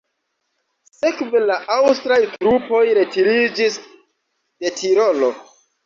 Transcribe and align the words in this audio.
Sekve 0.99 1.41
la 1.51 1.59
aŭstraj 1.77 2.19
trupoj 2.33 2.83
retiriĝis 3.01 3.81
de 3.83 4.77
Tirolo. 4.83 5.35